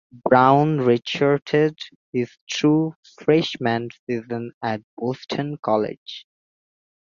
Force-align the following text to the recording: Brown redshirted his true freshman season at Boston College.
Brown 0.27 0.77
redshirted 0.79 1.77
his 2.11 2.35
true 2.49 2.95
freshman 3.19 3.89
season 4.09 4.51
at 4.59 4.81
Boston 4.97 5.57
College. 5.61 6.25